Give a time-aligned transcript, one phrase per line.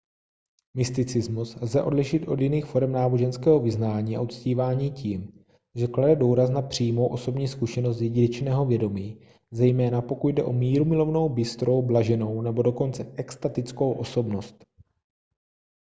[0.77, 5.43] mysticismus lze odlišit od jiných forem náboženského vyznání a uctívání tím
[5.75, 9.17] že klade důraz na přímou osobní zkušenost jedinečného vědomí
[9.51, 14.65] zejména pokud jde o mírumilovnou bystrou blaženou nebo dokonce extatickou osobnost